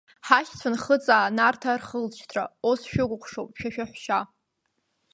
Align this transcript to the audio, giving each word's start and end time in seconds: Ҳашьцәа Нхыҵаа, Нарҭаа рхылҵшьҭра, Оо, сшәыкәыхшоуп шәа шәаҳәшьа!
Ҳашьцәа 0.27 0.69
Нхыҵаа, 0.73 1.33
Нарҭаа 1.35 1.79
рхылҵшьҭра, 1.79 2.43
Оо, 2.67 2.73
сшәыкәыхшоуп 2.79 3.51
шәа 3.59 3.69
шәаҳәшьа! 3.73 4.19